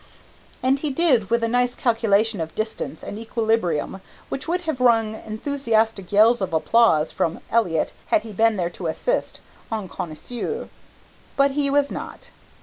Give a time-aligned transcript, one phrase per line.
[0.63, 5.13] And he did with a nice calculation of distance and equilibrium which would have rung
[5.13, 9.41] enthusiastic yells of applause from Elliott had he been there to assist
[9.71, 10.69] en connaisseur.
[11.35, 12.31] But he was not.